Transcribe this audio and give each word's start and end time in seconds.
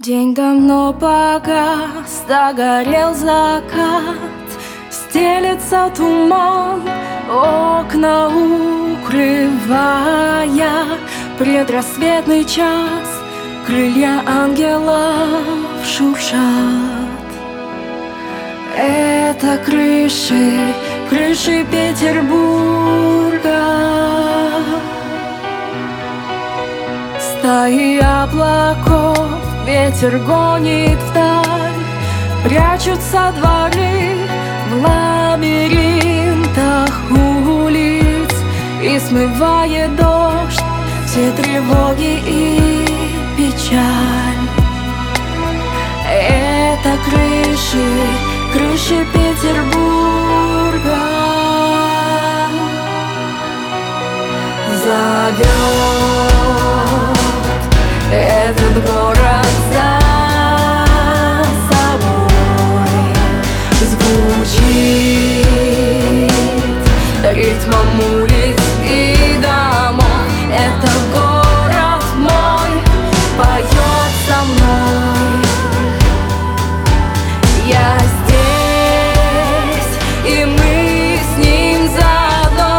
День 0.00 0.34
давно 0.34 0.94
погас, 0.94 2.24
догорел 2.26 3.14
закат 3.14 4.16
Стелется 4.90 5.92
туман, 5.94 6.80
окна 7.28 8.30
укрывая. 8.94 9.76
Предрассветный 11.38 12.46
час, 12.46 13.08
крылья 13.66 14.22
ангелов 14.26 15.84
шуршат. 15.84 16.40
Это 18.78 19.58
крыши, 19.66 20.74
крыши 21.10 21.66
Петербурга. 21.70 22.40
Стаи 27.20 27.98
облаков 27.98 29.19
ветер 29.90 30.18
гонит 30.18 30.98
вдаль 31.10 31.80
Прячутся 32.44 33.32
дворы 33.36 34.16
в 34.70 34.74
лабиринтах 34.84 35.90
улиц 37.10 38.32
И 38.82 38.98
смывает 39.00 39.96
дождь 39.96 40.62
все 41.06 41.32
тревоги 41.32 42.22
и 42.24 42.86
печаль. 43.36 44.48
Это 46.08 46.96
крыши, 47.04 47.88
крыши 48.52 49.04
Петербурга. 49.12 51.00
Зовет 54.84 55.89
ритмом 67.40 68.00
улиц 68.12 68.60
и 68.84 69.38
домов 69.40 70.28
Это 70.52 70.90
город 71.14 72.04
мой 72.16 72.72
поет 73.38 74.12
со 74.26 74.38
мной. 74.44 75.40
Я 77.66 77.90
здесь, 78.18 79.92
и 80.26 80.44
мы 80.44 81.18
с 81.28 81.32
ним 81.38 81.80
заодно. 81.96 82.78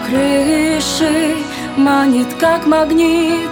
крыши. 0.07 1.37
Манит, 1.79 2.29
как 2.39 2.67
магнит, 2.67 3.51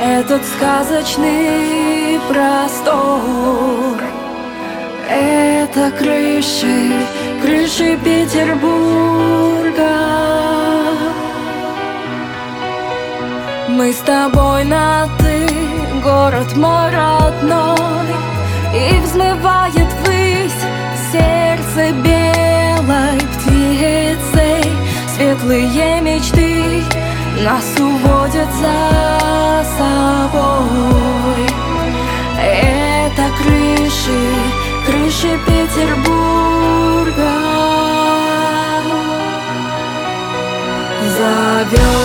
этот 0.00 0.42
сказочный 0.44 2.18
простор. 2.28 4.00
Это 5.08 5.92
крыши, 5.92 6.92
крыши 7.42 7.96
Петербурга. 8.04 8.70
Мы 13.68 13.92
с 13.92 13.98
тобой 13.98 14.64
на 14.64 15.06
ты, 15.20 15.46
город 16.02 16.56
мой 16.56 16.90
родной 16.90 17.99
Светлые 25.40 26.02
мечты 26.02 26.82
нас 27.42 27.64
уводят 27.78 28.52
за 28.60 29.64
собой. 29.78 31.46
Это 32.38 33.24
крыши, 33.38 34.20
крыши 34.84 35.38
Петербурга. 35.46 37.32
Зовет 41.16 41.99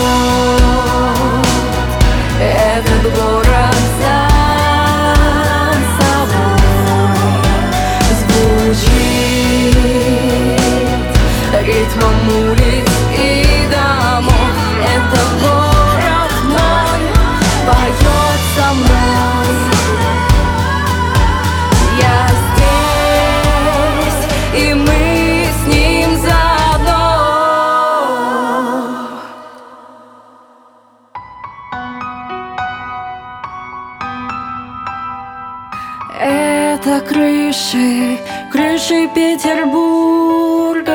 Это 36.86 37.00
крыши, 37.00 38.16
крыши 38.52 39.08
Петербурга. 39.12 40.94